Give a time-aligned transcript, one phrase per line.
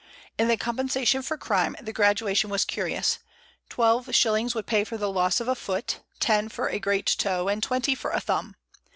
[0.39, 3.19] In the compensation for crime the gradation was curious:
[3.69, 7.47] twelve shillings would pay for the loss of a foot, ten for a great toe,
[7.47, 8.55] and twenty for a thumb.